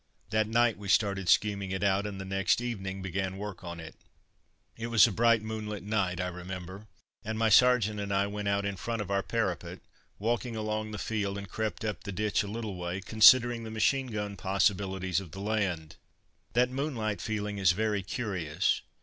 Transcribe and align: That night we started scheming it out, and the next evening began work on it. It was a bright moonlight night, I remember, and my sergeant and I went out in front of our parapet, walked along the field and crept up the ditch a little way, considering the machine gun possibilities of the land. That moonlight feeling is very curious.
That 0.31 0.47
night 0.47 0.79
we 0.79 0.87
started 0.89 1.29
scheming 1.29 1.69
it 1.69 1.83
out, 1.83 2.07
and 2.07 2.19
the 2.19 2.25
next 2.25 2.59
evening 2.59 3.03
began 3.03 3.37
work 3.37 3.63
on 3.63 3.79
it. 3.79 3.93
It 4.75 4.87
was 4.87 5.05
a 5.05 5.11
bright 5.11 5.43
moonlight 5.43 5.83
night, 5.83 6.19
I 6.19 6.27
remember, 6.29 6.87
and 7.23 7.37
my 7.37 7.49
sergeant 7.49 7.99
and 7.99 8.11
I 8.11 8.25
went 8.25 8.47
out 8.47 8.65
in 8.65 8.77
front 8.77 9.03
of 9.03 9.11
our 9.11 9.21
parapet, 9.21 9.79
walked 10.17 10.47
along 10.47 10.89
the 10.89 10.97
field 10.97 11.37
and 11.37 11.47
crept 11.47 11.85
up 11.85 12.03
the 12.03 12.11
ditch 12.11 12.41
a 12.41 12.47
little 12.47 12.77
way, 12.77 12.99
considering 12.99 13.63
the 13.63 13.69
machine 13.69 14.07
gun 14.07 14.37
possibilities 14.37 15.19
of 15.19 15.33
the 15.33 15.39
land. 15.39 15.97
That 16.53 16.71
moonlight 16.71 17.21
feeling 17.21 17.59
is 17.59 17.73
very 17.73 18.01
curious. 18.01 18.81